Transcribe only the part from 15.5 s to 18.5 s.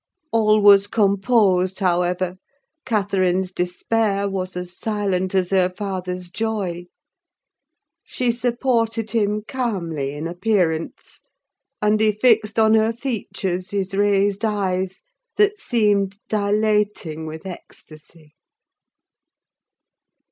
seemed dilating with ecstasy.